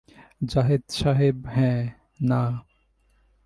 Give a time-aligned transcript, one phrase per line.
[0.41, 1.81] জাহিদ সাহেব হ্যাঁ,
[2.21, 2.41] না।